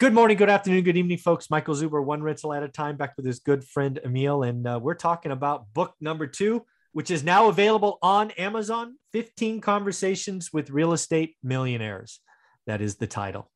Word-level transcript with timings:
Good 0.00 0.12
morning, 0.12 0.36
good 0.36 0.50
afternoon, 0.50 0.82
good 0.82 0.96
evening, 0.96 1.18
folks. 1.18 1.50
Michael 1.50 1.76
Zuber, 1.76 2.04
one 2.04 2.20
rental 2.20 2.52
at 2.52 2.64
a 2.64 2.68
time, 2.68 2.96
back 2.96 3.12
with 3.16 3.24
his 3.24 3.38
good 3.38 3.62
friend 3.62 4.00
Emil. 4.04 4.42
And 4.42 4.66
uh, 4.66 4.80
we're 4.82 4.96
talking 4.96 5.30
about 5.30 5.72
book 5.72 5.94
number 6.00 6.26
two, 6.26 6.66
which 6.90 7.12
is 7.12 7.22
now 7.22 7.46
available 7.46 8.00
on 8.02 8.32
Amazon 8.32 8.96
15 9.12 9.60
Conversations 9.60 10.52
with 10.52 10.70
Real 10.70 10.94
Estate 10.94 11.36
Millionaires. 11.44 12.18
That 12.66 12.80
is 12.80 12.96
the 12.96 13.06
title. 13.06 13.48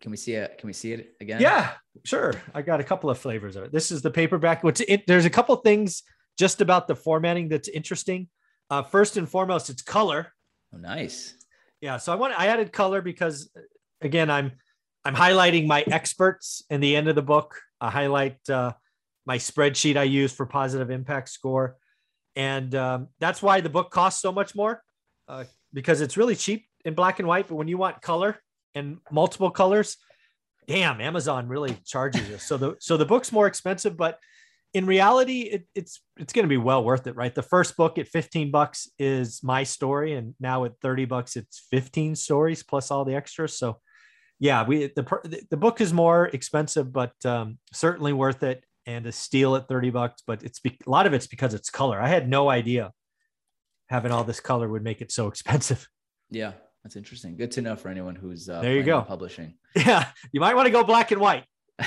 Can 0.00 0.10
we 0.10 0.16
see 0.16 0.32
it? 0.32 0.56
Can 0.56 0.68
we 0.68 0.72
see 0.72 0.94
it 0.94 1.16
again? 1.20 1.42
Yeah, 1.42 1.72
sure. 2.02 2.32
I 2.54 2.62
got 2.62 2.80
a 2.80 2.84
couple 2.84 3.10
of 3.10 3.18
flavors 3.18 3.54
of 3.54 3.64
it. 3.64 3.72
This 3.72 3.90
is 3.90 4.00
the 4.00 4.10
paperback. 4.10 4.64
What's 4.64 4.80
it, 4.80 5.06
there's 5.06 5.26
a 5.26 5.30
couple 5.30 5.54
things 5.56 6.02
just 6.38 6.62
about 6.62 6.88
the 6.88 6.96
formatting 6.96 7.50
that's 7.50 7.68
interesting. 7.68 8.28
Uh, 8.70 8.82
first 8.82 9.18
and 9.18 9.28
foremost, 9.28 9.68
it's 9.68 9.82
color. 9.82 10.32
Oh, 10.74 10.78
nice. 10.78 11.34
Yeah. 11.82 11.98
So 11.98 12.10
I 12.10 12.16
want 12.16 12.32
I 12.40 12.46
added 12.46 12.72
color 12.72 13.02
because 13.02 13.50
again, 14.00 14.30
I'm 14.30 14.52
I'm 15.04 15.14
highlighting 15.14 15.66
my 15.66 15.82
experts 15.82 16.62
in 16.70 16.80
the 16.80 16.94
end 16.94 17.08
of 17.08 17.16
the 17.16 17.22
book. 17.22 17.60
I 17.80 17.90
highlight 17.90 18.38
uh, 18.48 18.72
my 19.26 19.38
spreadsheet 19.38 19.96
I 19.96 20.04
use 20.04 20.32
for 20.32 20.46
positive 20.46 20.90
impact 20.90 21.28
score. 21.28 21.76
And 22.36 22.74
um, 22.74 23.08
that's 23.18 23.42
why 23.42 23.60
the 23.60 23.68
book 23.68 23.90
costs 23.90 24.22
so 24.22 24.32
much 24.32 24.54
more 24.54 24.82
uh, 25.28 25.44
because 25.72 26.00
it's 26.00 26.16
really 26.16 26.36
cheap 26.36 26.66
in 26.84 26.94
black 26.94 27.18
and 27.18 27.28
white. 27.28 27.48
But 27.48 27.56
when 27.56 27.68
you 27.68 27.78
want 27.78 28.00
color 28.00 28.38
and 28.74 28.98
multiple 29.10 29.50
colors, 29.50 29.96
damn, 30.66 31.00
Amazon 31.00 31.48
really 31.48 31.76
charges 31.84 32.28
you. 32.28 32.38
So 32.38 32.56
the 32.56 32.76
so 32.78 32.96
the 32.96 33.04
book's 33.04 33.32
more 33.32 33.46
expensive, 33.46 33.96
but 33.96 34.18
in 34.74 34.86
reality, 34.86 35.42
it, 35.42 35.66
it's 35.74 36.00
it's 36.16 36.32
going 36.32 36.44
to 36.44 36.48
be 36.48 36.56
well 36.56 36.82
worth 36.82 37.06
it, 37.06 37.16
right? 37.16 37.34
The 37.34 37.42
first 37.42 37.76
book 37.76 37.98
at 37.98 38.08
15 38.08 38.50
bucks 38.50 38.88
is 38.98 39.42
my 39.42 39.64
story, 39.64 40.14
and 40.14 40.34
now 40.40 40.64
at 40.64 40.78
30 40.80 41.04
bucks, 41.04 41.36
it's 41.36 41.66
15 41.70 42.16
stories 42.16 42.62
plus 42.62 42.90
all 42.90 43.04
the 43.04 43.14
extras. 43.14 43.58
So 43.58 43.80
yeah, 44.42 44.64
we 44.66 44.88
the 44.88 45.46
the 45.50 45.56
book 45.56 45.80
is 45.80 45.92
more 45.92 46.26
expensive, 46.26 46.92
but 46.92 47.12
um, 47.24 47.58
certainly 47.72 48.12
worth 48.12 48.42
it 48.42 48.64
and 48.86 49.06
a 49.06 49.12
steal 49.12 49.54
at 49.54 49.68
30 49.68 49.90
bucks. 49.90 50.24
But 50.26 50.42
it's 50.42 50.58
be, 50.58 50.76
a 50.84 50.90
lot 50.90 51.06
of 51.06 51.12
it's 51.12 51.28
because 51.28 51.54
it's 51.54 51.70
color. 51.70 52.00
I 52.00 52.08
had 52.08 52.28
no 52.28 52.50
idea 52.50 52.90
having 53.88 54.10
all 54.10 54.24
this 54.24 54.40
color 54.40 54.68
would 54.68 54.82
make 54.82 55.00
it 55.00 55.12
so 55.12 55.28
expensive. 55.28 55.88
Yeah, 56.34 56.52
that's 56.82 56.96
interesting. 56.96 57.36
Good 57.36 57.50
to 57.52 57.60
know 57.60 57.76
for 57.76 57.90
anyone 57.90 58.16
who's 58.16 58.48
uh, 58.48 58.62
there. 58.62 58.72
You 58.72 58.82
go, 58.82 59.02
publishing. 59.02 59.52
Yeah, 59.76 60.06
you 60.32 60.40
might 60.40 60.56
want 60.56 60.64
to 60.64 60.72
go 60.72 60.82
black 60.82 61.10
and 61.10 61.20
white. 61.20 61.44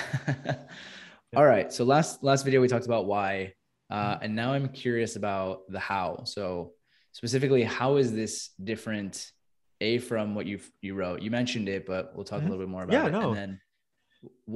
all 1.36 1.44
right. 1.44 1.74
So 1.74 1.84
last 1.84 2.24
last 2.24 2.46
video 2.46 2.62
we 2.62 2.68
talked 2.68 2.86
about 2.86 3.08
why, 3.08 3.54
uh, 3.90 4.18
and 4.22 4.36
now 4.36 4.54
I'm 4.54 4.70
curious 4.70 5.16
about 5.16 5.62
the 5.68 5.80
how. 5.80 6.26
So 6.26 6.74
specifically, 7.12 7.64
how 7.64 7.98
is 7.98 8.14
this 8.14 8.52
different 8.64 9.32
a 9.82 9.98
from 10.00 10.36
what 10.36 10.46
you 10.46 10.60
you 10.82 10.96
wrote. 10.96 11.22
You 11.22 11.32
mentioned 11.32 11.70
it, 11.70 11.86
but 11.86 12.16
we'll 12.16 12.24
talk 12.24 12.40
mm-hmm. 12.40 12.48
a 12.48 12.52
little 12.52 12.66
bit 12.66 12.72
more 12.72 12.84
about 12.84 12.94
yeah, 12.94 13.08
it. 13.08 13.12
No. 13.12 13.30
And 13.30 13.38
then 13.38 13.62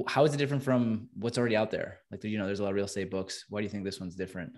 how 0.06 0.24
is 0.24 0.34
it 0.34 0.38
different 0.38 0.62
from 0.62 1.08
what's 1.14 1.38
already 1.38 1.56
out 1.56 1.70
there? 1.70 2.00
Like 2.10 2.24
you 2.24 2.38
know, 2.38 2.46
there's 2.46 2.60
a 2.60 2.62
lot 2.62 2.70
of 2.70 2.76
real 2.76 2.86
estate 2.86 3.10
books. 3.10 3.44
Why 3.48 3.60
do 3.60 3.64
you 3.64 3.70
think 3.70 3.84
this 3.84 4.00
one's 4.00 4.16
different? 4.16 4.52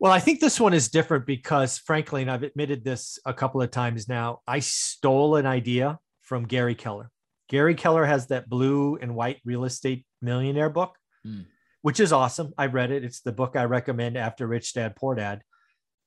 Well, 0.00 0.12
I 0.12 0.18
think 0.20 0.40
this 0.40 0.60
one 0.60 0.74
is 0.74 0.88
different 0.88 1.24
because 1.24 1.78
frankly, 1.78 2.22
and 2.22 2.30
I've 2.30 2.42
admitted 2.42 2.84
this 2.84 3.18
a 3.24 3.32
couple 3.32 3.62
of 3.62 3.70
times 3.70 4.08
now, 4.08 4.40
I 4.46 4.58
stole 4.58 5.36
an 5.36 5.46
idea 5.46 5.98
from 6.22 6.46
Gary 6.46 6.74
Keller. 6.74 7.10
Gary 7.48 7.74
Keller 7.74 8.04
has 8.04 8.26
that 8.28 8.48
blue 8.48 8.96
and 8.96 9.14
white 9.14 9.40
real 9.44 9.64
estate 9.64 10.04
millionaire 10.20 10.70
book, 10.70 10.96
mm. 11.26 11.46
which 11.82 12.00
is 12.00 12.12
awesome. 12.12 12.52
I 12.58 12.66
read 12.66 12.90
it. 12.90 13.04
It's 13.04 13.20
the 13.20 13.32
book 13.32 13.54
I 13.56 13.64
recommend 13.64 14.16
after 14.16 14.46
Rich 14.46 14.74
Dad 14.74 14.96
Poor 14.96 15.14
Dad. 15.14 15.42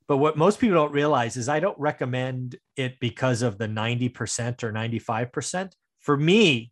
But 0.07 0.17
what 0.17 0.37
most 0.37 0.59
people 0.59 0.75
don't 0.75 0.93
realize 0.93 1.35
is 1.35 1.49
I 1.49 1.59
don't 1.59 1.77
recommend 1.77 2.55
it 2.77 2.99
because 2.99 3.41
of 3.41 3.57
the 3.57 3.67
90% 3.67 4.63
or 4.63 4.71
95%. 4.71 5.71
For 5.99 6.15
me, 6.15 6.71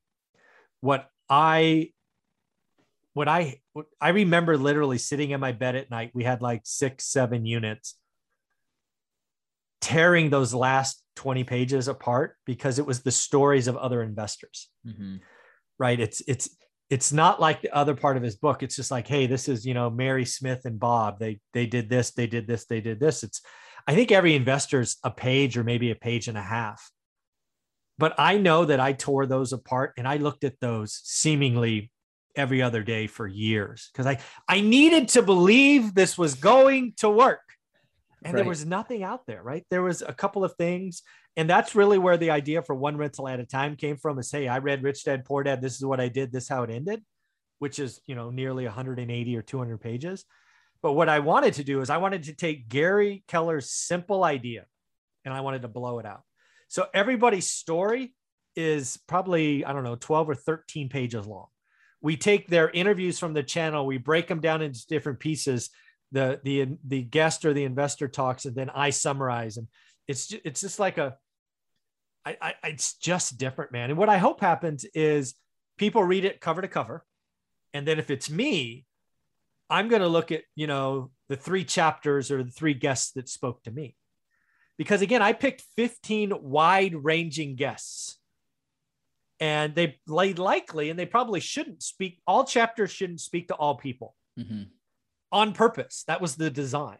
what 0.79 1.09
I 1.29 1.91
what 3.13 3.27
I 3.27 3.61
what 3.73 3.87
I 3.99 4.09
remember 4.09 4.57
literally 4.57 4.97
sitting 4.97 5.31
in 5.31 5.39
my 5.39 5.51
bed 5.51 5.75
at 5.75 5.89
night, 5.89 6.11
we 6.13 6.23
had 6.23 6.41
like 6.41 6.61
six, 6.65 7.05
seven 7.05 7.45
units, 7.45 7.95
tearing 9.81 10.29
those 10.29 10.53
last 10.53 11.03
20 11.15 11.43
pages 11.43 11.87
apart 11.87 12.35
because 12.45 12.79
it 12.79 12.85
was 12.85 13.01
the 13.01 13.11
stories 13.11 13.67
of 13.67 13.77
other 13.77 14.01
investors. 14.01 14.69
Mm-hmm. 14.85 15.17
Right. 15.77 15.99
It's 15.99 16.21
it's 16.27 16.49
it's 16.89 17.11
not 17.11 17.39
like 17.39 17.61
the 17.61 17.75
other 17.75 17.95
part 17.95 18.17
of 18.17 18.23
his 18.23 18.35
book 18.35 18.61
it's 18.61 18.75
just 18.75 18.91
like 18.91 19.07
hey 19.07 19.27
this 19.27 19.47
is 19.47 19.65
you 19.65 19.73
know 19.73 19.89
mary 19.89 20.25
smith 20.25 20.61
and 20.65 20.79
bob 20.79 21.19
they 21.19 21.39
they 21.53 21.65
did 21.65 21.89
this 21.89 22.11
they 22.11 22.27
did 22.27 22.47
this 22.47 22.65
they 22.65 22.81
did 22.81 22.99
this. 22.99 23.23
It's 23.23 23.41
i 23.87 23.95
think 23.95 24.11
every 24.11 24.35
investor's 24.35 24.97
a 25.03 25.11
page 25.11 25.57
or 25.57 25.63
maybe 25.63 25.91
a 25.91 25.95
page 25.95 26.27
and 26.27 26.37
a 26.37 26.41
half. 26.41 26.89
But 27.97 28.13
i 28.17 28.37
know 28.37 28.65
that 28.65 28.79
i 28.79 28.93
tore 28.93 29.25
those 29.25 29.53
apart 29.53 29.93
and 29.97 30.07
i 30.07 30.17
looked 30.17 30.43
at 30.43 30.59
those 30.59 30.99
seemingly 31.03 31.91
every 32.35 32.61
other 32.61 32.83
day 32.83 33.07
for 33.07 33.27
years 33.27 33.89
because 33.91 34.05
i 34.05 34.19
i 34.47 34.59
needed 34.59 35.07
to 35.07 35.21
believe 35.21 35.93
this 35.93 36.17
was 36.17 36.35
going 36.35 36.93
to 36.97 37.09
work 37.09 37.44
and 38.25 38.33
right. 38.33 38.41
there 38.41 38.49
was 38.49 38.65
nothing 38.65 39.03
out 39.03 39.25
there 39.25 39.41
right? 39.43 39.63
There 39.69 39.83
was 39.83 40.01
a 40.01 40.13
couple 40.13 40.43
of 40.43 40.55
things 40.55 41.03
and 41.37 41.49
that's 41.49 41.75
really 41.75 41.97
where 41.97 42.17
the 42.17 42.31
idea 42.31 42.61
for 42.61 42.75
one 42.75 42.97
rental 42.97 43.27
at 43.27 43.39
a 43.39 43.45
time 43.45 43.75
came 43.75 43.97
from 43.97 44.19
is 44.19 44.31
hey 44.31 44.47
i 44.47 44.57
read 44.57 44.83
rich 44.83 45.03
dad 45.03 45.25
poor 45.25 45.43
dad 45.43 45.61
this 45.61 45.75
is 45.75 45.85
what 45.85 45.99
i 45.99 46.07
did 46.07 46.31
this 46.31 46.43
is 46.43 46.49
how 46.49 46.63
it 46.63 46.69
ended 46.69 47.03
which 47.59 47.79
is 47.79 47.99
you 48.05 48.15
know 48.15 48.29
nearly 48.29 48.65
180 48.65 49.37
or 49.37 49.41
200 49.41 49.79
pages. 49.79 50.25
But 50.81 50.93
what 50.93 51.09
i 51.09 51.19
wanted 51.19 51.55
to 51.55 51.63
do 51.63 51.81
is 51.81 51.89
i 51.89 51.97
wanted 51.97 52.23
to 52.23 52.33
take 52.33 52.69
gary 52.69 53.23
keller's 53.27 53.71
simple 53.71 54.23
idea 54.23 54.65
and 55.23 55.33
i 55.33 55.41
wanted 55.41 55.63
to 55.63 55.67
blow 55.67 55.99
it 55.99 56.05
out. 56.05 56.21
So 56.67 56.87
everybody's 56.93 57.47
story 57.47 58.13
is 58.55 58.97
probably 59.07 59.65
i 59.65 59.73
don't 59.73 59.83
know 59.83 59.95
12 59.95 60.29
or 60.29 60.35
13 60.35 60.89
pages 60.89 61.25
long. 61.25 61.47
We 62.01 62.17
take 62.17 62.47
their 62.47 62.69
interviews 62.69 63.17
from 63.17 63.33
the 63.33 63.43
channel 63.43 63.85
we 63.85 63.97
break 63.97 64.27
them 64.27 64.41
down 64.41 64.61
into 64.61 64.85
different 64.87 65.19
pieces 65.19 65.69
the 66.11 66.39
the 66.43 66.77
the 66.87 67.01
guest 67.01 67.45
or 67.45 67.53
the 67.53 67.63
investor 67.63 68.07
talks 68.07 68.45
and 68.45 68.55
then 68.55 68.69
i 68.69 68.89
summarize 68.89 69.57
and 69.57 69.67
it's 70.07 70.27
just, 70.27 70.41
it's 70.45 70.61
just 70.61 70.79
like 70.79 70.97
a 70.97 71.17
I, 72.25 72.37
I, 72.41 72.53
it's 72.63 72.95
just 72.95 73.37
different, 73.37 73.71
man. 73.71 73.91
And 73.91 73.99
what 73.99 74.09
I 74.09 74.17
hope 74.17 74.41
happens 74.41 74.83
is 74.93 75.35
people 75.77 76.03
read 76.03 76.25
it 76.25 76.41
cover 76.41 76.61
to 76.61 76.67
cover. 76.67 77.05
And 77.73 77.87
then 77.87 77.99
if 77.99 78.09
it's 78.09 78.29
me, 78.29 78.85
I'm 79.69 79.89
going 79.89 80.01
to 80.01 80.07
look 80.07 80.31
at, 80.31 80.41
you 80.55 80.67
know, 80.67 81.11
the 81.29 81.35
three 81.35 81.63
chapters 81.63 82.31
or 82.31 82.43
the 82.43 82.51
three 82.51 82.73
guests 82.73 83.11
that 83.11 83.29
spoke 83.29 83.63
to 83.63 83.71
me. 83.71 83.95
Because 84.77 85.01
again, 85.01 85.21
I 85.21 85.33
picked 85.33 85.63
15 85.75 86.33
wide 86.41 86.95
ranging 86.95 87.55
guests. 87.55 88.17
And 89.39 89.75
they 89.75 89.99
likely, 90.07 90.89
and 90.89 90.97
they 90.97 91.05
probably 91.05 91.41
shouldn't 91.41 91.83
speak, 91.83 92.21
all 92.25 92.45
chapters 92.45 92.91
shouldn't 92.91 93.19
speak 93.19 93.49
to 93.49 93.53
all 93.53 93.75
people 93.75 94.15
mm-hmm. 94.39 94.63
On 95.35 95.51
purpose. 95.51 96.05
That 96.07 96.21
was 96.21 96.35
the 96.35 96.49
design. 96.49 96.97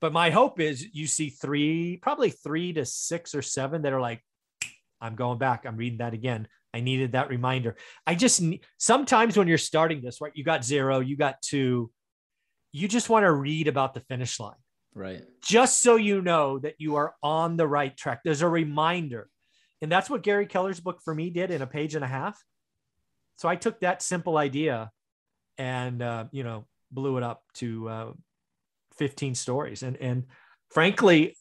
But 0.00 0.12
my 0.12 0.30
hope 0.30 0.60
is 0.60 0.86
you 0.92 1.06
see 1.06 1.28
three, 1.28 1.98
probably 1.98 2.30
three 2.30 2.72
to 2.72 2.86
six 2.86 3.34
or 3.34 3.42
seven 3.42 3.82
that 3.82 3.92
are 3.92 4.00
like, 4.00 4.24
I'm 5.00 5.14
going 5.14 5.38
back. 5.38 5.66
I'm 5.66 5.76
reading 5.76 5.98
that 5.98 6.14
again. 6.14 6.48
I 6.72 6.80
needed 6.80 7.12
that 7.12 7.28
reminder. 7.28 7.76
I 8.06 8.14
just 8.14 8.42
sometimes 8.78 9.36
when 9.36 9.46
you're 9.46 9.58
starting 9.58 10.00
this, 10.00 10.20
right? 10.20 10.32
You 10.34 10.42
got 10.42 10.64
zero, 10.64 11.00
you 11.00 11.16
got 11.16 11.40
two, 11.42 11.90
you 12.72 12.88
just 12.88 13.10
want 13.10 13.24
to 13.24 13.32
read 13.32 13.68
about 13.68 13.94
the 13.94 14.00
finish 14.00 14.40
line. 14.40 14.54
Right. 14.94 15.22
Just 15.42 15.82
so 15.82 15.96
you 15.96 16.22
know 16.22 16.58
that 16.60 16.76
you 16.78 16.96
are 16.96 17.14
on 17.22 17.56
the 17.56 17.66
right 17.66 17.96
track. 17.96 18.20
There's 18.24 18.42
a 18.42 18.48
reminder. 18.48 19.28
And 19.82 19.92
that's 19.92 20.08
what 20.08 20.22
Gary 20.22 20.46
Keller's 20.46 20.80
book 20.80 21.00
for 21.04 21.14
me 21.14 21.30
did 21.30 21.50
in 21.50 21.62
a 21.62 21.66
page 21.66 21.94
and 21.94 22.04
a 22.04 22.08
half. 22.08 22.42
So 23.36 23.48
I 23.48 23.56
took 23.56 23.80
that 23.80 24.02
simple 24.02 24.36
idea 24.36 24.90
and, 25.56 26.02
uh, 26.02 26.24
you 26.32 26.42
know, 26.42 26.66
blew 26.90 27.16
it 27.16 27.22
up 27.22 27.42
to 27.54 27.88
uh, 27.88 28.12
15 28.98 29.34
stories. 29.34 29.82
And, 29.82 29.96
and 29.96 30.24
frankly, 30.70 31.36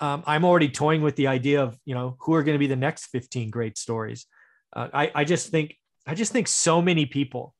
um, 0.00 0.22
I'm 0.26 0.44
already 0.44 0.68
toying 0.68 1.02
with 1.02 1.16
the 1.16 1.26
idea 1.26 1.62
of, 1.62 1.78
you 1.84 1.94
know, 1.94 2.16
who 2.20 2.34
are 2.34 2.42
going 2.42 2.54
to 2.54 2.58
be 2.58 2.66
the 2.66 2.76
next 2.76 3.06
15 3.06 3.50
great 3.50 3.76
stories. 3.76 4.26
Uh, 4.74 4.88
I, 4.92 5.10
I 5.14 5.24
just 5.24 5.48
think, 5.50 5.76
I 6.06 6.14
just 6.14 6.32
think 6.32 6.46
so 6.46 6.80
many 6.80 7.06
people 7.06 7.54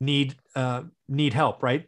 need, 0.00 0.36
uh, 0.54 0.82
need 1.08 1.32
help, 1.32 1.62
right? 1.62 1.86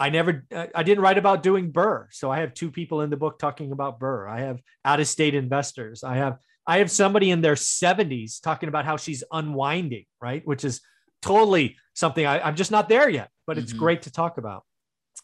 I 0.00 0.10
never, 0.10 0.46
I 0.52 0.82
didn't 0.84 1.02
write 1.02 1.18
about 1.18 1.42
doing 1.42 1.72
BRRRR, 1.72 2.06
So 2.12 2.30
I 2.30 2.40
have 2.40 2.54
two 2.54 2.70
people 2.70 3.00
in 3.00 3.10
the 3.10 3.16
book 3.16 3.38
talking 3.38 3.72
about 3.72 3.98
BRRRR. 3.98 4.30
I 4.30 4.40
have 4.40 4.60
out 4.84 5.00
of 5.00 5.08
state 5.08 5.34
investors. 5.34 6.04
I 6.04 6.16
have, 6.16 6.38
I 6.66 6.78
have 6.78 6.90
somebody 6.90 7.30
in 7.30 7.40
their 7.40 7.56
70s 7.56 8.40
talking 8.40 8.68
about 8.68 8.84
how 8.84 8.96
she's 8.96 9.24
unwinding, 9.32 10.04
right? 10.20 10.42
Which 10.46 10.64
is 10.64 10.80
totally 11.22 11.76
something 11.94 12.24
I, 12.24 12.48
am 12.48 12.54
just 12.54 12.70
not 12.70 12.88
there 12.88 13.08
yet, 13.08 13.30
but 13.46 13.58
it's 13.58 13.72
mm-hmm. 13.72 13.80
great 13.80 14.02
to 14.02 14.12
talk 14.12 14.38
about. 14.38 14.64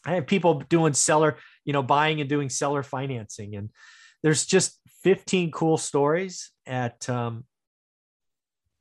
I 0.05 0.15
have 0.15 0.27
people 0.27 0.61
doing 0.69 0.93
seller, 0.93 1.37
you 1.63 1.73
know, 1.73 1.81
buying 1.81 2.19
and 2.19 2.29
doing 2.29 2.49
seller 2.49 2.83
financing. 2.83 3.55
And 3.55 3.69
there's 4.23 4.45
just 4.45 4.79
15 5.03 5.51
cool 5.51 5.77
stories 5.77 6.51
at, 6.65 7.09
um, 7.09 7.45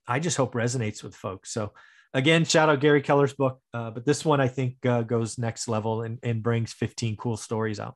I 0.07 0.19
just 0.19 0.37
hope 0.37 0.55
resonates 0.55 1.03
with 1.03 1.15
folks. 1.15 1.51
So 1.51 1.73
again, 2.13 2.45
shout 2.45 2.69
out 2.69 2.81
Gary 2.81 3.01
Keller's 3.01 3.33
book. 3.33 3.61
Uh, 3.73 3.91
but 3.91 4.05
this 4.05 4.25
one 4.25 4.41
I 4.41 4.49
think 4.49 4.85
uh, 4.85 5.03
goes 5.03 5.39
next 5.39 5.69
level 5.69 6.03
and, 6.03 6.19
and 6.23 6.43
brings 6.43 6.73
15 6.73 7.17
cool 7.17 7.37
stories 7.37 7.81
out. 7.81 7.95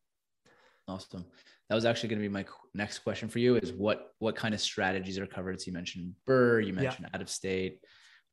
Awesome. 0.87 1.27
that 1.69 1.75
was 1.75 1.85
actually 1.85 2.09
going 2.09 2.23
to 2.23 2.29
be 2.29 2.33
my 2.33 2.47
next 2.73 3.01
question 3.01 3.29
for 3.29 3.41
you 3.41 3.57
is 3.57 3.73
what 3.73 4.13
what 4.21 4.35
kind 4.37 4.55
of 4.55 4.61
strategies 4.61 5.19
are 5.19 5.27
covered 5.27 5.61
so 5.61 5.67
you 5.67 5.73
mentioned 5.75 6.15
BRRRR, 6.27 6.67
you 6.67 6.73
mentioned 6.73 7.07
yeah. 7.11 7.15
out 7.15 7.21
of 7.21 7.29
state 7.29 7.81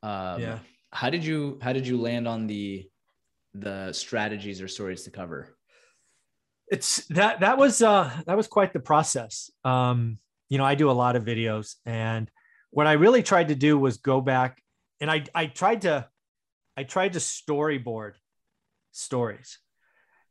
um, 0.02 0.40
yeah 0.40 0.60
how 0.96 1.10
did 1.10 1.24
you 1.24 1.60
how 1.62 1.74
did 1.74 1.86
you 1.86 2.00
land 2.00 2.28
on 2.28 2.48
the 2.48 2.90
the 3.54 3.94
strategies 3.94 4.62
or 4.62 4.68
stories 4.68 5.04
to 5.04 5.12
cover? 5.12 5.56
It's 6.68 7.06
that 7.08 7.42
that 7.42 7.58
was 7.58 7.82
uh 7.82 8.12
that 8.26 8.38
was 8.38 8.48
quite 8.48 8.74
the 8.74 8.80
process. 8.80 9.52
Um 9.64 10.20
you 10.50 10.58
know 10.58 10.66
i 10.66 10.76
do 10.76 10.90
a 10.90 11.00
lot 11.04 11.16
of 11.16 11.24
videos 11.24 11.76
and 11.86 12.30
what 12.72 12.88
i 12.88 12.94
really 12.94 13.24
tried 13.24 13.50
to 13.50 13.56
do 13.56 13.78
was 13.78 13.98
go 13.98 14.22
back 14.22 14.62
and 15.00 15.10
i 15.10 15.24
i 15.34 15.46
tried 15.46 15.82
to 15.82 16.08
i 16.78 16.84
tried 16.84 17.14
to 17.14 17.20
storyboard 17.20 18.14
stories 18.92 19.60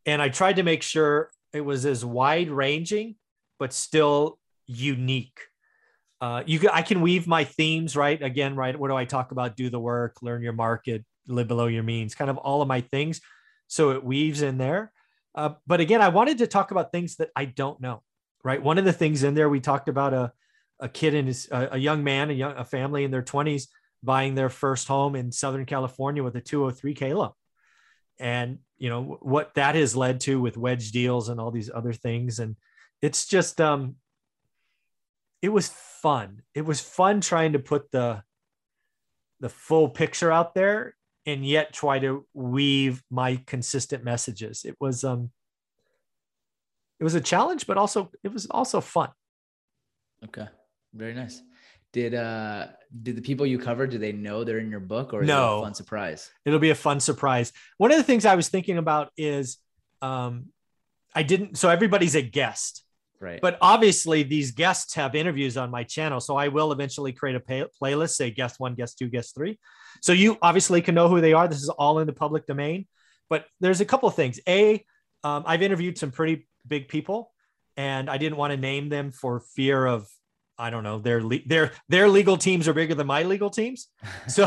and 0.06 0.22
i 0.22 0.28
tried 0.28 0.56
to 0.56 0.62
make 0.62 0.82
sure 0.82 1.30
it 1.52 1.62
was 1.62 1.86
as 1.86 2.04
wide 2.04 2.50
ranging 2.50 3.16
but 3.58 3.72
still 3.72 4.38
unique 4.66 5.40
uh, 6.24 6.42
you 6.46 6.70
I 6.72 6.80
can 6.80 7.02
weave 7.02 7.26
my 7.26 7.44
themes 7.44 7.96
right? 7.96 8.20
Again 8.22 8.56
right 8.56 8.78
what 8.78 8.88
do 8.88 8.94
I 8.94 9.04
talk 9.04 9.30
about? 9.30 9.56
Do 9.56 9.68
the 9.68 9.78
work 9.78 10.22
learn 10.22 10.42
your 10.42 10.54
market 10.54 11.04
live 11.28 11.48
below 11.48 11.66
your 11.66 11.82
means 11.82 12.14
kind 12.14 12.30
of 12.30 12.38
all 12.38 12.62
of 12.62 12.68
my 12.68 12.80
things. 12.80 13.20
So 13.66 13.90
it 13.90 14.02
weaves 14.02 14.40
in 14.40 14.56
there. 14.56 14.90
Uh, 15.34 15.50
but 15.66 15.80
again 15.80 16.00
I 16.00 16.08
wanted 16.08 16.38
to 16.38 16.46
talk 16.46 16.70
about 16.70 16.92
things 16.92 17.16
that 17.16 17.28
I 17.36 17.44
don't 17.44 17.78
know 17.78 18.02
right? 18.42 18.62
One 18.62 18.78
of 18.78 18.84
the 18.84 18.92
things 18.92 19.22
in 19.22 19.34
there 19.34 19.50
we 19.50 19.60
talked 19.60 19.88
about 19.88 20.14
a 20.14 20.32
a 20.80 20.88
kid 20.88 21.14
and 21.14 21.28
his 21.28 21.46
a, 21.50 21.68
a 21.72 21.78
young 21.78 22.02
man 22.02 22.30
a 22.30 22.32
young 22.32 22.56
a 22.56 22.64
family 22.64 23.04
in 23.04 23.10
their 23.10 23.22
20s 23.22 23.68
buying 24.02 24.34
their 24.34 24.48
first 24.48 24.88
home 24.88 25.14
in 25.14 25.30
Southern 25.30 25.66
California 25.66 26.22
with 26.22 26.36
a 26.36 26.40
203k 26.40 27.14
loan 27.14 27.32
and 28.18 28.58
you 28.78 28.88
know 28.88 29.18
what 29.20 29.52
that 29.54 29.74
has 29.74 29.94
led 29.94 30.20
to 30.20 30.40
with 30.40 30.56
wedge 30.56 30.90
deals 30.90 31.28
and 31.28 31.38
all 31.38 31.50
these 31.50 31.70
other 31.72 31.92
things. 31.92 32.38
And 32.38 32.56
it's 33.02 33.26
just 33.26 33.60
um 33.60 33.96
it 35.44 35.52
was 35.52 35.68
fun 35.68 36.40
it 36.54 36.64
was 36.64 36.80
fun 36.80 37.20
trying 37.20 37.52
to 37.52 37.58
put 37.58 37.90
the 37.90 38.22
the 39.40 39.50
full 39.50 39.90
picture 39.90 40.32
out 40.32 40.54
there 40.54 40.96
and 41.26 41.44
yet 41.44 41.74
try 41.74 41.98
to 41.98 42.26
weave 42.32 43.02
my 43.10 43.36
consistent 43.46 44.02
messages 44.02 44.64
it 44.64 44.74
was 44.80 45.04
um 45.04 45.30
it 46.98 47.04
was 47.04 47.14
a 47.14 47.20
challenge 47.20 47.66
but 47.66 47.76
also 47.76 48.10
it 48.22 48.32
was 48.32 48.46
also 48.46 48.80
fun 48.80 49.10
okay 50.24 50.46
very 50.94 51.12
nice 51.12 51.42
did 51.92 52.14
uh 52.14 52.68
did 53.02 53.14
the 53.14 53.20
people 53.20 53.44
you 53.44 53.58
covered 53.58 53.90
do 53.90 53.98
they 53.98 54.12
know 54.12 54.44
they're 54.44 54.58
in 54.58 54.70
your 54.70 54.80
book 54.80 55.12
or 55.12 55.22
no 55.22 55.60
fun 55.60 55.74
surprise? 55.74 56.30
It'll 56.44 56.58
be 56.58 56.70
a 56.70 56.74
fun 56.74 56.98
surprise. 56.98 57.52
One 57.78 57.92
of 57.92 57.98
the 57.98 58.02
things 58.02 58.26
I 58.26 58.34
was 58.34 58.48
thinking 58.48 58.78
about 58.78 59.12
is 59.16 59.58
um 60.02 60.46
I 61.14 61.22
didn't 61.22 61.56
so 61.56 61.68
everybody's 61.68 62.16
a 62.16 62.22
guest. 62.22 62.83
Right. 63.24 63.40
But 63.40 63.56
obviously 63.62 64.22
these 64.22 64.50
guests 64.50 64.92
have 64.94 65.14
interviews 65.14 65.56
on 65.56 65.70
my 65.70 65.82
channel. 65.82 66.20
So 66.20 66.36
I 66.36 66.48
will 66.48 66.72
eventually 66.72 67.10
create 67.10 67.36
a 67.36 67.40
pay- 67.40 67.64
playlist, 67.82 68.10
say 68.10 68.30
guest 68.30 68.60
one, 68.60 68.74
guest 68.74 68.98
two, 68.98 69.08
guest 69.08 69.34
three. 69.34 69.58
So 70.02 70.12
you 70.12 70.36
obviously 70.42 70.82
can 70.82 70.94
know 70.94 71.08
who 71.08 71.22
they 71.22 71.32
are. 71.32 71.48
This 71.48 71.62
is 71.62 71.70
all 71.70 72.00
in 72.00 72.06
the 72.06 72.12
public 72.12 72.46
domain. 72.46 72.86
But 73.30 73.46
there's 73.60 73.80
a 73.80 73.86
couple 73.86 74.10
of 74.10 74.14
things. 74.14 74.40
A, 74.46 74.84
um, 75.22 75.44
I've 75.46 75.62
interviewed 75.62 75.96
some 75.96 76.10
pretty 76.10 76.46
big 76.68 76.88
people 76.88 77.32
and 77.78 78.10
I 78.10 78.18
didn't 78.18 78.36
want 78.36 78.50
to 78.50 78.58
name 78.58 78.90
them 78.90 79.10
for 79.10 79.40
fear 79.40 79.86
of 79.86 80.06
I 80.56 80.70
don't 80.70 80.84
know. 80.84 80.98
Their 80.98 81.20
their 81.46 81.72
their 81.88 82.08
legal 82.08 82.36
teams 82.36 82.68
are 82.68 82.74
bigger 82.74 82.94
than 82.94 83.08
my 83.08 83.24
legal 83.24 83.50
teams, 83.50 83.88
so 84.28 84.44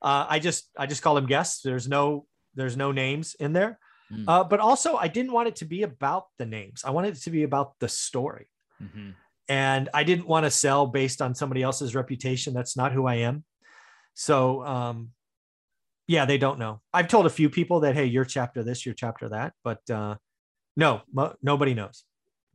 uh, 0.00 0.26
I 0.28 0.38
just 0.38 0.70
I 0.78 0.86
just 0.86 1.02
call 1.02 1.16
them 1.16 1.26
guests. 1.26 1.62
There's 1.62 1.88
no 1.88 2.26
there's 2.54 2.76
no 2.76 2.92
names 2.92 3.34
in 3.40 3.52
there, 3.52 3.80
mm. 4.12 4.24
uh, 4.26 4.44
but 4.44 4.60
also 4.60 4.96
I 4.96 5.08
didn't 5.08 5.32
want 5.32 5.48
it 5.48 5.56
to 5.56 5.64
be 5.64 5.82
about 5.82 6.26
the 6.38 6.46
names. 6.46 6.82
I 6.84 6.90
wanted 6.90 7.16
it 7.16 7.22
to 7.22 7.30
be 7.30 7.42
about 7.42 7.78
the 7.80 7.88
story, 7.88 8.48
mm-hmm. 8.82 9.10
and 9.48 9.88
I 9.92 10.04
didn't 10.04 10.26
want 10.26 10.44
to 10.44 10.50
sell 10.50 10.86
based 10.86 11.22
on 11.22 11.34
somebody 11.34 11.62
else's 11.62 11.94
reputation. 11.94 12.54
That's 12.54 12.76
not 12.76 12.92
who 12.92 13.06
I 13.06 13.16
am. 13.16 13.44
So, 14.14 14.64
um, 14.64 15.10
yeah, 16.06 16.24
they 16.24 16.38
don't 16.38 16.58
know. 16.58 16.80
I've 16.92 17.08
told 17.08 17.26
a 17.26 17.30
few 17.30 17.50
people 17.50 17.80
that 17.80 17.94
hey, 17.94 18.06
your 18.06 18.24
chapter 18.24 18.62
this, 18.62 18.84
your 18.84 18.94
chapter 18.94 19.28
that, 19.28 19.52
but 19.62 19.88
uh, 19.90 20.16
no, 20.76 21.02
mo- 21.12 21.36
nobody 21.42 21.74
knows. 21.74 22.04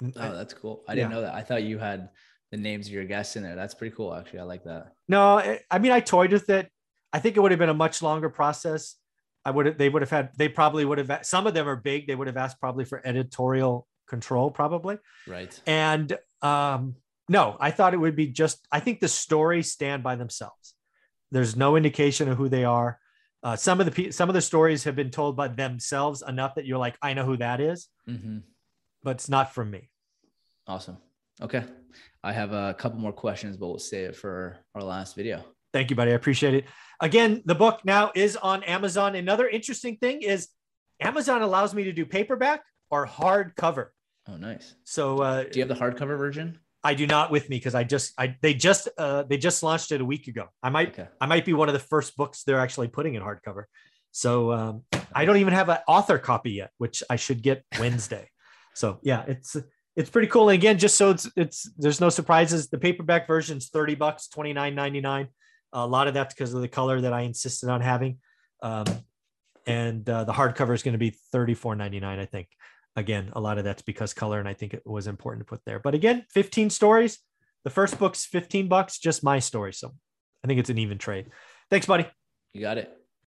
Oh, 0.02 0.36
that's 0.36 0.54
cool. 0.54 0.84
I 0.88 0.96
didn't 0.96 1.12
yeah. 1.12 1.16
know 1.16 1.22
that. 1.22 1.36
I 1.36 1.42
thought 1.42 1.64
you 1.64 1.78
had 1.78 2.10
the 2.52 2.58
names 2.58 2.88
of 2.88 2.94
your 2.94 3.06
guests 3.06 3.36
in 3.36 3.44
there. 3.44 3.56
That's 3.56 3.74
pretty 3.74 3.96
cool, 3.96 4.14
actually. 4.14 4.40
I 4.40 4.44
like 4.44 4.64
that. 4.66 4.94
No, 5.08 5.58
I 5.72 5.80
mean, 5.80 5.92
I 5.92 6.00
toyed 6.00 6.32
with 6.32 6.50
it. 6.50 6.70
I 7.12 7.20
think 7.20 7.38
it 7.38 7.40
would 7.40 7.52
have 7.52 7.60
been 7.60 7.70
a 7.70 7.74
much 7.74 8.02
longer 8.02 8.30
process. 8.30 8.96
I 9.45 9.51
would 9.51 9.66
have, 9.66 9.78
they 9.78 9.90
would 9.90 10.01
have 10.01 10.10
had, 10.10 10.30
they 10.38 10.50
probably 10.50 10.86
would 10.86 10.98
have, 10.98 11.25
some 11.25 11.48
of 11.48 11.54
them 11.54 11.68
are 11.68 11.75
big. 11.75 12.07
They 12.07 12.16
would 12.16 12.28
have 12.28 12.38
asked 12.38 12.60
probably 12.60 12.86
for 12.86 13.06
editorial 13.06 13.88
control, 14.07 14.51
probably. 14.51 14.98
Right. 15.28 15.60
And 15.66 16.18
um, 16.42 16.95
no, 17.28 17.57
I 17.60 17.72
thought 17.72 17.94
it 17.94 17.98
would 17.98 18.16
be 18.16 18.28
just, 18.28 18.66
I 18.72 18.80
think 18.80 19.00
the 19.00 19.07
stories 19.07 19.72
stand 19.72 20.04
by 20.04 20.16
themselves. 20.16 20.74
There's 21.31 21.56
no 21.56 21.75
indication 21.75 22.30
of 22.30 22.38
who 22.38 22.48
they 22.48 22.63
are. 22.63 23.00
Uh, 23.42 23.57
some 23.57 23.81
of 23.81 23.94
the 23.94 24.12
some 24.12 24.30
of 24.30 24.36
the 24.36 24.42
stories 24.42 24.86
have 24.86 24.95
been 24.95 25.10
told 25.10 25.36
by 25.36 25.50
themselves 25.50 26.24
enough 26.25 26.56
that 26.56 26.66
you're 26.66 26.78
like, 26.78 26.95
I 27.01 27.13
know 27.13 27.25
who 27.25 27.36
that 27.38 27.60
is, 27.60 27.90
mm-hmm. 28.07 28.38
but 29.04 29.18
it's 29.18 29.28
not 29.28 29.54
from 29.54 29.69
me. 29.69 29.90
Awesome. 30.66 30.98
Okay. 31.42 31.66
I 32.24 32.31
have 32.31 32.54
a 32.54 32.74
couple 32.74 33.00
more 33.00 33.12
questions, 33.12 33.57
but 33.57 33.68
we'll 33.68 33.80
save 33.80 34.12
it 34.12 34.16
for 34.16 34.60
our 34.75 34.81
last 34.81 35.16
video. 35.16 35.44
Thank 35.74 35.90
you, 35.90 35.96
buddy. 35.96 36.12
I 36.12 36.16
appreciate 36.16 36.54
it. 36.54 36.66
Again, 37.02 37.42
the 37.46 37.56
book 37.56 37.81
now 37.84 38.12
is 38.16 38.38
on 38.38 38.64
Amazon. 38.64 39.16
Another 39.16 39.48
interesting 39.48 39.98
thing 39.98 40.22
is 40.22 40.50
Amazon 41.02 41.42
allows 41.42 41.74
me 41.74 41.84
to 41.86 41.92
do 41.92 42.06
paperback 42.06 42.62
or 42.90 43.08
hardcover. 43.08 43.88
Oh, 44.28 44.38
nice. 44.38 44.75
So, 44.84 45.20
uh, 45.20 45.44
do 45.44 45.60
you 45.60 45.66
have 45.66 45.68
the 45.68 45.84
hardcover 45.84 46.18
version? 46.18 46.60
I 46.84 46.94
do 46.94 47.08
not 47.08 47.31
with 47.31 47.50
me 47.50 47.58
because 47.58 47.75
I 47.75 47.84
just 47.86 48.14
I 48.18 48.36
they 48.42 48.54
just 48.54 48.90
uh, 48.98 49.24
they 49.24 49.38
just 49.38 49.64
launched 49.64 49.92
it 49.92 50.02
a 50.02 50.06
week 50.06 50.28
ago. 50.28 50.48
I 50.62 50.70
might 50.70 50.90
okay. 50.90 51.08
I 51.20 51.25
might 51.25 51.46
be 51.46 51.54
one 51.54 51.70
of 51.70 51.74
the 51.74 51.80
first 51.80 52.16
books 52.18 52.44
they're 52.44 52.60
actually 52.60 52.90
putting 52.90 53.16
in 53.16 53.24
hardcover. 53.24 53.64
So 54.12 54.52
um, 54.52 54.84
I 55.14 55.26
don't 55.26 55.38
even 55.38 55.54
have 55.54 55.69
an 55.69 55.80
author 55.88 56.19
copy 56.19 56.52
yet, 56.52 56.72
which 56.78 57.02
I 57.10 57.16
should 57.16 57.42
get 57.42 57.64
Wednesday. 57.80 58.30
so 58.74 59.00
yeah, 59.02 59.24
it's 59.28 59.56
it's 59.96 60.10
pretty 60.10 60.28
cool. 60.28 60.50
And 60.50 60.56
again, 60.56 60.78
just 60.78 60.98
so 60.98 61.12
it's 61.12 61.30
it's 61.38 61.72
there's 61.78 62.02
no 62.02 62.10
surprises. 62.10 62.69
The 62.69 62.78
paperback 62.78 63.28
version 63.28 63.58
is 63.58 63.69
30 63.69 63.96
bucks, 63.96 64.28
29.99. 64.36 65.30
A 65.74 65.86
lot 65.86 66.08
of 66.08 66.14
that's 66.14 66.34
because 66.34 66.54
of 66.54 66.62
the 66.62 66.68
color 66.68 67.02
that 67.02 67.14
I 67.14 67.22
insisted 67.22 67.70
on 67.70 67.81
having. 67.81 68.20
Um, 68.62 68.86
and 69.66 70.08
uh, 70.10 70.24
the 70.24 70.34
hardcover 70.34 70.74
is 70.74 70.84
going 70.84 70.94
to 70.94 71.00
be 71.00 71.16
34.99, 71.34 72.04
I 72.04 72.25
think. 72.25 72.48
Again, 72.96 73.31
a 73.34 73.42
lot 73.42 73.58
of 73.58 73.64
that's 73.64 73.81
because 73.81 74.14
color, 74.14 74.40
and 74.40 74.48
I 74.48 74.54
think 74.54 74.74
it 74.74 74.84
was 74.86 75.08
important 75.08 75.46
to 75.46 75.50
put 75.50 75.62
there. 75.66 75.80
But 75.80 75.96
again, 75.96 76.25
15 76.31 76.70
stories. 76.70 77.20
The 77.64 77.70
first 77.70 77.98
book's 77.98 78.25
15 78.25 78.68
bucks, 78.68 79.00
just 79.00 79.24
my 79.24 79.40
story. 79.40 79.74
So 79.74 79.94
I 80.44 80.48
think 80.48 80.60
it's 80.60 80.70
an 80.70 80.78
even 80.78 80.98
trade. 80.98 81.31
Thanks, 81.70 81.88
buddy. 81.88 82.06
You 82.54 82.62
got 82.62 82.78
it. 82.78 82.92